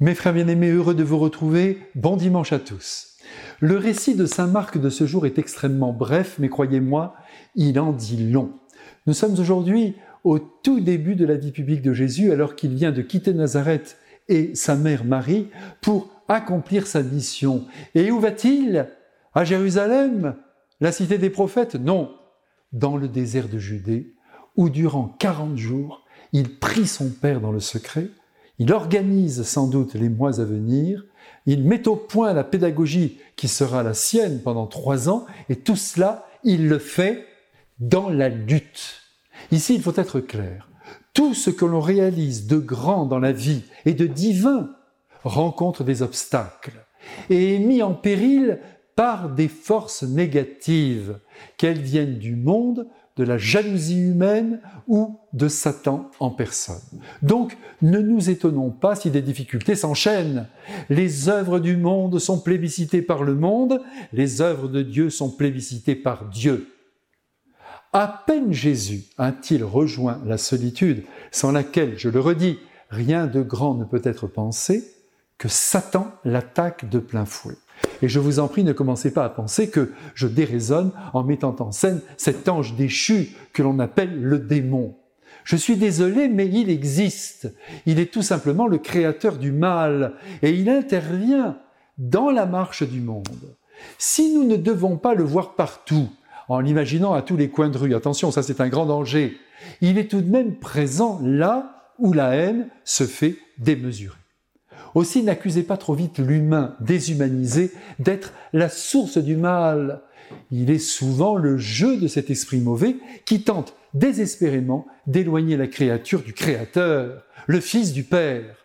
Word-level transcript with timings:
Mes 0.00 0.16
frères 0.16 0.34
bien-aimés, 0.34 0.72
heureux 0.72 0.96
de 0.96 1.04
vous 1.04 1.18
retrouver, 1.18 1.78
bon 1.94 2.16
dimanche 2.16 2.52
à 2.52 2.58
tous. 2.58 3.16
Le 3.60 3.76
récit 3.76 4.16
de 4.16 4.26
Saint 4.26 4.48
Marc 4.48 4.76
de 4.76 4.90
ce 4.90 5.06
jour 5.06 5.24
est 5.24 5.38
extrêmement 5.38 5.92
bref, 5.92 6.34
mais 6.40 6.48
croyez-moi, 6.48 7.14
il 7.54 7.78
en 7.78 7.92
dit 7.92 8.28
long. 8.28 8.58
Nous 9.06 9.12
sommes 9.12 9.38
aujourd'hui 9.38 9.94
au 10.24 10.40
tout 10.40 10.80
début 10.80 11.14
de 11.14 11.24
la 11.24 11.36
vie 11.36 11.52
publique 11.52 11.80
de 11.80 11.92
Jésus, 11.92 12.32
alors 12.32 12.56
qu'il 12.56 12.74
vient 12.74 12.90
de 12.90 13.02
quitter 13.02 13.32
Nazareth 13.32 13.96
et 14.28 14.56
sa 14.56 14.74
mère 14.74 15.04
Marie 15.04 15.48
pour 15.80 16.10
accomplir 16.26 16.88
sa 16.88 17.04
mission. 17.04 17.64
Et 17.94 18.10
où 18.10 18.18
va-t-il? 18.18 18.88
À 19.32 19.44
Jérusalem? 19.44 20.34
La 20.80 20.90
cité 20.90 21.18
des 21.18 21.30
prophètes? 21.30 21.76
Non, 21.76 22.10
dans 22.72 22.96
le 22.96 23.06
désert 23.06 23.48
de 23.48 23.58
Judée, 23.58 24.12
où 24.56 24.70
durant 24.70 25.06
quarante 25.06 25.56
jours, 25.56 26.04
il 26.32 26.58
prie 26.58 26.88
son 26.88 27.10
Père 27.10 27.40
dans 27.40 27.52
le 27.52 27.60
secret, 27.60 28.08
il 28.58 28.72
organise 28.72 29.42
sans 29.42 29.66
doute 29.66 29.94
les 29.94 30.08
mois 30.08 30.40
à 30.40 30.44
venir, 30.44 31.04
il 31.46 31.64
met 31.64 31.88
au 31.88 31.96
point 31.96 32.32
la 32.32 32.44
pédagogie 32.44 33.18
qui 33.36 33.48
sera 33.48 33.82
la 33.82 33.94
sienne 33.94 34.40
pendant 34.42 34.66
trois 34.66 35.08
ans, 35.08 35.26
et 35.48 35.56
tout 35.56 35.76
cela, 35.76 36.26
il 36.42 36.68
le 36.68 36.78
fait 36.78 37.26
dans 37.80 38.08
la 38.08 38.28
lutte. 38.28 39.02
Ici, 39.50 39.74
il 39.74 39.82
faut 39.82 39.96
être 39.96 40.20
clair. 40.20 40.68
Tout 41.12 41.34
ce 41.34 41.50
que 41.50 41.64
l'on 41.64 41.80
réalise 41.80 42.46
de 42.46 42.58
grand 42.58 43.06
dans 43.06 43.18
la 43.18 43.32
vie 43.32 43.62
et 43.84 43.94
de 43.94 44.06
divin 44.06 44.70
rencontre 45.22 45.84
des 45.84 46.02
obstacles 46.02 46.84
et 47.30 47.54
est 47.54 47.58
mis 47.58 47.82
en 47.82 47.94
péril 47.94 48.60
par 48.96 49.28
des 49.28 49.48
forces 49.48 50.04
négatives, 50.04 51.18
qu'elles 51.56 51.80
viennent 51.80 52.18
du 52.18 52.36
monde, 52.36 52.86
de 53.16 53.24
la 53.24 53.38
jalousie 53.38 54.00
humaine 54.00 54.60
ou 54.88 55.18
de 55.32 55.46
Satan 55.48 56.10
en 56.18 56.30
personne. 56.30 56.82
Donc, 57.22 57.56
ne 57.80 58.00
nous 58.00 58.28
étonnons 58.28 58.70
pas 58.70 58.96
si 58.96 59.10
des 59.10 59.22
difficultés 59.22 59.76
s'enchaînent. 59.76 60.48
Les 60.90 61.28
œuvres 61.28 61.60
du 61.60 61.76
monde 61.76 62.18
sont 62.18 62.40
plébiscitées 62.40 63.02
par 63.02 63.22
le 63.22 63.34
monde, 63.34 63.80
les 64.12 64.40
œuvres 64.40 64.68
de 64.68 64.82
Dieu 64.82 65.10
sont 65.10 65.30
plébiscitées 65.30 65.94
par 65.94 66.28
Dieu. 66.28 66.68
À 67.92 68.24
peine 68.26 68.52
Jésus 68.52 69.04
a-t-il 69.18 69.62
rejoint 69.62 70.20
la 70.26 70.36
solitude, 70.36 71.04
sans 71.30 71.52
laquelle, 71.52 71.96
je 71.96 72.08
le 72.08 72.18
redis, 72.18 72.58
rien 72.90 73.28
de 73.28 73.40
grand 73.40 73.74
ne 73.74 73.84
peut 73.84 74.02
être 74.02 74.26
pensé, 74.26 74.84
que 75.38 75.48
Satan 75.48 76.12
l'attaque 76.24 76.88
de 76.88 76.98
plein 76.98 77.24
fouet. 77.24 77.54
Et 78.02 78.08
je 78.08 78.20
vous 78.20 78.38
en 78.38 78.48
prie, 78.48 78.64
ne 78.64 78.72
commencez 78.72 79.12
pas 79.12 79.24
à 79.24 79.28
penser 79.28 79.70
que 79.70 79.92
je 80.14 80.26
déraisonne 80.26 80.92
en 81.12 81.22
mettant 81.24 81.56
en 81.60 81.72
scène 81.72 82.00
cet 82.16 82.48
ange 82.48 82.74
déchu 82.74 83.30
que 83.52 83.62
l'on 83.62 83.78
appelle 83.78 84.20
le 84.20 84.38
démon. 84.38 84.96
Je 85.44 85.56
suis 85.56 85.76
désolé, 85.76 86.28
mais 86.28 86.48
il 86.48 86.70
existe. 86.70 87.54
Il 87.86 87.98
est 87.98 88.12
tout 88.12 88.22
simplement 88.22 88.66
le 88.66 88.78
créateur 88.78 89.36
du 89.36 89.52
mal 89.52 90.14
et 90.42 90.50
il 90.50 90.68
intervient 90.68 91.58
dans 91.98 92.30
la 92.30 92.46
marche 92.46 92.82
du 92.82 93.00
monde. 93.00 93.56
Si 93.98 94.34
nous 94.34 94.44
ne 94.44 94.56
devons 94.56 94.96
pas 94.96 95.14
le 95.14 95.24
voir 95.24 95.54
partout, 95.54 96.08
en 96.48 96.60
l'imaginant 96.60 97.12
à 97.12 97.22
tous 97.22 97.36
les 97.36 97.50
coins 97.50 97.68
de 97.68 97.78
rue, 97.78 97.94
attention, 97.94 98.30
ça 98.30 98.42
c'est 98.42 98.60
un 98.60 98.68
grand 98.68 98.86
danger, 98.86 99.38
il 99.80 99.98
est 99.98 100.10
tout 100.10 100.20
de 100.20 100.30
même 100.30 100.56
présent 100.56 101.20
là 101.22 101.90
où 101.98 102.12
la 102.12 102.34
haine 102.34 102.68
se 102.84 103.04
fait 103.04 103.36
démesurée. 103.58 104.16
Aussi 104.94 105.22
n'accusez 105.22 105.64
pas 105.64 105.76
trop 105.76 105.94
vite 105.94 106.18
l'humain 106.18 106.76
déshumanisé 106.80 107.72
d'être 107.98 108.32
la 108.52 108.68
source 108.68 109.18
du 109.18 109.36
mal. 109.36 110.02
Il 110.50 110.70
est 110.70 110.78
souvent 110.78 111.36
le 111.36 111.58
jeu 111.58 111.96
de 111.96 112.06
cet 112.06 112.30
esprit 112.30 112.60
mauvais 112.60 112.96
qui 113.24 113.42
tente 113.42 113.74
désespérément 113.92 114.86
d'éloigner 115.06 115.56
la 115.56 115.66
créature 115.66 116.22
du 116.22 116.32
Créateur, 116.32 117.22
le 117.46 117.60
Fils 117.60 117.92
du 117.92 118.04
Père. 118.04 118.56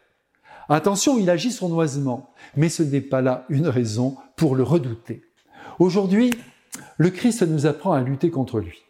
Attention, 0.69 1.17
il 1.17 1.29
agit 1.29 1.51
sournoisement, 1.51 2.31
mais 2.55 2.69
ce 2.69 2.83
n'est 2.83 3.01
pas 3.01 3.21
là 3.21 3.45
une 3.49 3.67
raison 3.67 4.15
pour 4.35 4.55
le 4.55 4.63
redouter. 4.63 5.23
Aujourd'hui, 5.79 6.31
le 6.97 7.09
Christ 7.09 7.41
nous 7.41 7.65
apprend 7.65 7.93
à 7.93 8.01
lutter 8.01 8.29
contre 8.29 8.59
lui. 8.59 8.83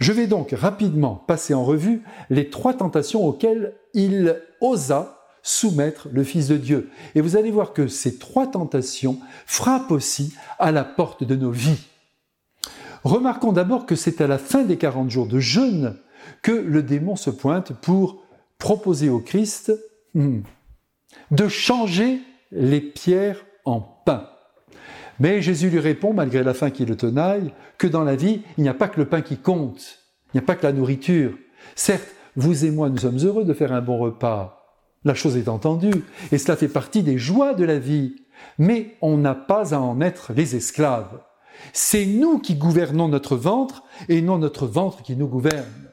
Je 0.00 0.12
vais 0.12 0.26
donc 0.26 0.50
rapidement 0.50 1.14
passer 1.14 1.54
en 1.54 1.64
revue 1.64 2.02
les 2.30 2.50
trois 2.50 2.74
tentations 2.74 3.24
auxquelles 3.24 3.74
il 3.94 4.36
osa 4.60 5.19
soumettre 5.50 6.08
le 6.12 6.22
Fils 6.22 6.46
de 6.46 6.56
Dieu. 6.56 6.90
Et 7.14 7.20
vous 7.20 7.36
allez 7.36 7.50
voir 7.50 7.72
que 7.72 7.88
ces 7.88 8.18
trois 8.18 8.46
tentations 8.46 9.18
frappent 9.46 9.90
aussi 9.90 10.32
à 10.60 10.70
la 10.70 10.84
porte 10.84 11.24
de 11.24 11.34
nos 11.34 11.50
vies. 11.50 11.88
Remarquons 13.02 13.52
d'abord 13.52 13.84
que 13.84 13.96
c'est 13.96 14.20
à 14.20 14.28
la 14.28 14.38
fin 14.38 14.62
des 14.62 14.76
40 14.76 15.10
jours 15.10 15.26
de 15.26 15.40
jeûne 15.40 15.96
que 16.42 16.52
le 16.52 16.82
démon 16.84 17.16
se 17.16 17.30
pointe 17.30 17.72
pour 17.72 18.22
proposer 18.58 19.08
au 19.08 19.18
Christ 19.18 19.72
hmm, 20.14 20.40
de 21.32 21.48
changer 21.48 22.20
les 22.52 22.80
pierres 22.80 23.44
en 23.64 23.80
pain. 23.80 24.28
Mais 25.18 25.42
Jésus 25.42 25.68
lui 25.68 25.80
répond, 25.80 26.12
malgré 26.12 26.44
la 26.44 26.54
faim 26.54 26.70
qui 26.70 26.84
le 26.84 26.96
tenaille, 26.96 27.52
que 27.76 27.88
dans 27.88 28.04
la 28.04 28.14
vie, 28.14 28.42
il 28.56 28.62
n'y 28.62 28.68
a 28.68 28.74
pas 28.74 28.88
que 28.88 29.00
le 29.00 29.08
pain 29.08 29.20
qui 29.20 29.36
compte, 29.36 29.98
il 30.26 30.36
n'y 30.36 30.44
a 30.44 30.46
pas 30.46 30.54
que 30.54 30.66
la 30.66 30.72
nourriture. 30.72 31.36
Certes, 31.74 32.08
vous 32.36 32.64
et 32.64 32.70
moi, 32.70 32.88
nous 32.88 32.98
sommes 32.98 33.18
heureux 33.18 33.44
de 33.44 33.52
faire 33.52 33.72
un 33.72 33.80
bon 33.80 33.98
repas, 33.98 34.59
la 35.04 35.14
chose 35.14 35.36
est 35.36 35.48
entendue, 35.48 36.04
et 36.32 36.38
cela 36.38 36.56
fait 36.56 36.68
partie 36.68 37.02
des 37.02 37.18
joies 37.18 37.54
de 37.54 37.64
la 37.64 37.78
vie. 37.78 38.16
Mais 38.58 38.96
on 39.00 39.16
n'a 39.16 39.34
pas 39.34 39.74
à 39.74 39.78
en 39.78 40.00
être 40.00 40.32
les 40.32 40.56
esclaves. 40.56 41.20
C'est 41.72 42.06
nous 42.06 42.38
qui 42.38 42.54
gouvernons 42.54 43.08
notre 43.08 43.36
ventre 43.36 43.84
et 44.08 44.22
non 44.22 44.38
notre 44.38 44.66
ventre 44.66 45.02
qui 45.02 45.16
nous 45.16 45.26
gouverne. 45.26 45.90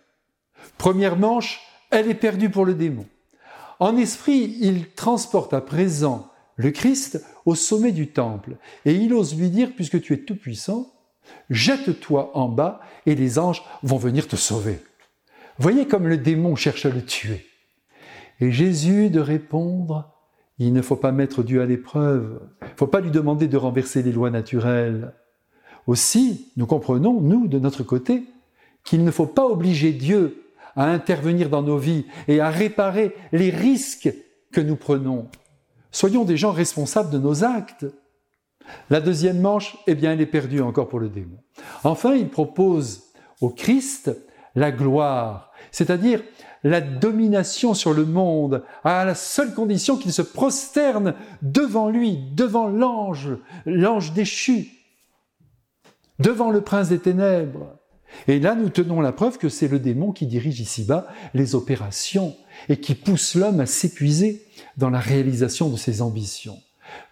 Première 0.78 1.18
manche, 1.18 1.62
elle 1.92 2.10
est 2.10 2.16
perdue 2.16 2.50
pour 2.50 2.66
le 2.66 2.74
démon. 2.74 3.06
En 3.80 3.98
esprit, 3.98 4.58
il 4.60 4.92
transporte 4.92 5.54
à 5.54 5.62
présent 5.62 6.32
le 6.56 6.72
Christ 6.72 7.24
au 7.46 7.56
sommet 7.56 7.92
du 7.92 8.08
temple 8.08 8.58
et 8.86 8.94
il 8.94 9.14
ose 9.14 9.38
lui 9.38 9.50
dire, 9.50 9.72
puisque 9.76 10.02
tu 10.02 10.14
es 10.14 10.20
tout 10.20 10.36
puissant, 10.36 10.94
jette-toi 11.50 12.32
en 12.36 12.50
bas 12.50 12.80
et 13.06 13.16
les 13.16 13.40
anges 13.40 13.64
vont 13.84 13.98
venir 13.98 14.28
te 14.28 14.36
sauver. 14.36 14.80
Voyez 15.60 15.88
comme 15.88 16.08
le 16.08 16.18
démon 16.18 16.56
cherche 16.56 16.86
à 16.86 16.90
le 16.90 17.04
tuer. 17.04 17.46
Et 18.40 18.52
Jésus 18.52 19.10
de 19.10 19.20
répondre, 19.20 20.14
il 20.60 20.74
ne 20.74 20.82
faut 20.82 20.96
pas 20.96 21.12
mettre 21.12 21.44
Dieu 21.44 21.62
à 21.62 21.66
l'épreuve, 21.66 22.40
il 22.62 22.72
ne 22.72 22.78
faut 22.78 22.88
pas 22.88 23.02
lui 23.02 23.12
demander 23.12 23.48
de 23.48 23.58
renverser 23.58 24.04
les 24.04 24.12
lois 24.12 24.30
naturelles. 24.30 25.14
Aussi, 25.86 26.52
nous 26.58 26.66
comprenons, 26.66 27.22
nous, 27.22 27.48
de 27.48 27.60
notre 27.60 27.84
côté, 27.84 28.24
qu'il 28.84 29.04
ne 29.04 29.12
faut 29.12 29.26
pas 29.26 29.46
obliger 29.46 29.92
Dieu 29.92 30.44
à 30.76 30.90
intervenir 30.90 31.50
dans 31.50 31.64
nos 31.64 31.78
vies 31.78 32.06
et 32.28 32.40
à 32.40 32.50
réparer 32.50 33.16
les 33.32 33.50
risques 33.50 34.14
que 34.52 34.62
nous 34.62 34.76
prenons. 34.76 35.28
Soyons 35.92 36.26
des 36.26 36.38
gens 36.38 36.52
responsables 36.52 37.10
de 37.10 37.18
nos 37.18 37.44
actes. 37.44 37.86
La 38.90 39.00
deuxième 39.00 39.40
manche, 39.40 39.78
eh 39.88 39.96
bien, 39.96 40.12
elle 40.14 40.22
est 40.22 40.26
perdue 40.26 40.62
encore 40.62 40.90
pour 40.90 41.00
le 41.00 41.10
démon. 41.10 41.38
Enfin, 41.84 42.16
il 42.16 42.30
propose 42.30 43.04
au 43.42 43.50
Christ 43.50 44.12
la 44.58 44.72
gloire, 44.72 45.52
c'est-à-dire 45.72 46.24
la 46.64 46.82
domination 46.82 47.76
sur 47.76 47.94
le 47.94 48.06
monde, 48.06 48.64
à 48.84 49.06
la 49.06 49.14
seule 49.14 49.54
condition 49.54 49.98
qu'il 49.98 50.12
se 50.12 50.24
prosterne 50.24 51.14
devant 51.44 51.90
lui, 51.90 52.18
devant 52.34 52.68
l'ange, 52.68 53.30
l'ange 53.68 54.14
déchu, 54.14 54.70
devant 56.20 56.50
le 56.50 56.62
prince 56.62 56.90
des 56.90 57.00
ténèbres. 57.00 57.78
Et 58.28 58.40
là, 58.40 58.56
nous 58.56 58.70
tenons 58.70 59.00
la 59.00 59.12
preuve 59.12 59.38
que 59.38 59.48
c'est 59.48 59.68
le 59.68 59.80
démon 59.80 60.12
qui 60.12 60.26
dirige 60.26 60.60
ici-bas 60.60 61.08
les 61.36 61.54
opérations 61.54 62.36
et 62.68 62.78
qui 62.78 62.96
pousse 62.96 63.36
l'homme 63.36 63.60
à 63.60 63.68
s'épuiser 63.68 64.44
dans 64.78 64.90
la 64.90 65.00
réalisation 65.00 65.70
de 65.70 65.78
ses 65.78 66.02
ambitions. 66.02 66.58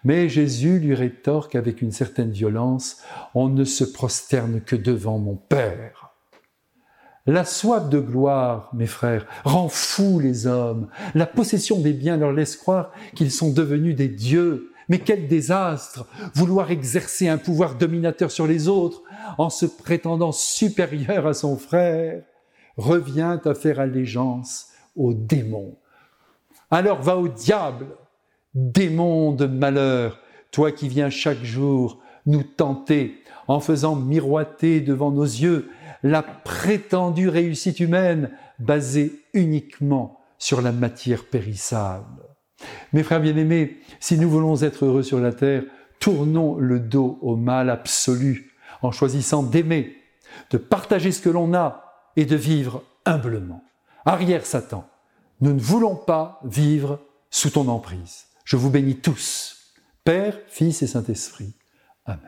Mais 0.02 0.28
Jésus 0.28 0.80
lui 0.80 0.94
rétorque 0.94 1.54
avec 1.54 1.80
une 1.80 1.92
certaine 1.92 2.32
violence, 2.32 3.02
on 3.34 3.48
ne 3.48 3.64
se 3.64 3.84
prosterne 3.84 4.62
que 4.62 4.74
devant 4.74 5.18
mon 5.18 5.36
Père. 5.36 6.05
La 7.26 7.44
soif 7.44 7.88
de 7.88 7.98
gloire, 7.98 8.70
mes 8.72 8.86
frères, 8.86 9.26
rend 9.44 9.68
fous 9.68 10.20
les 10.20 10.46
hommes. 10.46 10.86
La 11.14 11.26
possession 11.26 11.80
des 11.80 11.92
biens 11.92 12.16
leur 12.16 12.32
laisse 12.32 12.56
croire 12.56 12.92
qu'ils 13.14 13.32
sont 13.32 13.52
devenus 13.52 13.96
des 13.96 14.08
dieux. 14.08 14.70
Mais 14.88 15.00
quel 15.00 15.26
désastre 15.26 16.06
Vouloir 16.34 16.70
exercer 16.70 17.28
un 17.28 17.38
pouvoir 17.38 17.74
dominateur 17.74 18.30
sur 18.30 18.46
les 18.46 18.68
autres 18.68 19.02
en 19.38 19.50
se 19.50 19.66
prétendant 19.66 20.30
supérieur 20.30 21.26
à 21.26 21.34
son 21.34 21.56
frère 21.56 22.22
revient 22.76 23.38
à 23.44 23.54
faire 23.54 23.80
allégeance 23.80 24.68
au 24.94 25.12
démon. 25.12 25.76
Alors 26.70 27.02
va 27.02 27.16
au 27.16 27.26
diable, 27.26 27.86
démon 28.54 29.32
de 29.32 29.46
malheur, 29.46 30.20
toi 30.52 30.70
qui 30.70 30.88
viens 30.88 31.10
chaque 31.10 31.42
jour 31.42 32.00
nous 32.24 32.42
tenter 32.42 33.22
en 33.48 33.60
faisant 33.60 33.96
miroiter 33.96 34.80
devant 34.80 35.10
nos 35.10 35.24
yeux 35.24 35.68
la 36.02 36.22
prétendue 36.22 37.28
réussite 37.28 37.80
humaine 37.80 38.30
basée 38.58 39.22
uniquement 39.32 40.20
sur 40.38 40.60
la 40.60 40.72
matière 40.72 41.24
périssable. 41.24 42.22
Mes 42.92 43.02
frères 43.02 43.20
bien-aimés, 43.20 43.78
si 44.00 44.18
nous 44.18 44.30
voulons 44.30 44.62
être 44.62 44.84
heureux 44.84 45.02
sur 45.02 45.20
la 45.20 45.32
terre, 45.32 45.64
tournons 46.00 46.56
le 46.56 46.80
dos 46.80 47.18
au 47.22 47.36
mal 47.36 47.70
absolu 47.70 48.52
en 48.82 48.92
choisissant 48.92 49.42
d'aimer, 49.42 49.96
de 50.50 50.58
partager 50.58 51.12
ce 51.12 51.20
que 51.20 51.28
l'on 51.28 51.54
a 51.54 52.10
et 52.16 52.24
de 52.24 52.36
vivre 52.36 52.82
humblement. 53.04 53.62
Arrière 54.04 54.46
Satan, 54.46 54.88
nous 55.40 55.52
ne 55.52 55.60
voulons 55.60 55.96
pas 55.96 56.40
vivre 56.44 57.00
sous 57.30 57.50
ton 57.50 57.68
emprise. 57.68 58.26
Je 58.44 58.56
vous 58.56 58.70
bénis 58.70 58.96
tous, 58.96 59.74
Père, 60.04 60.38
Fils 60.48 60.82
et 60.82 60.86
Saint-Esprit. 60.86 61.54
Amen. 62.04 62.20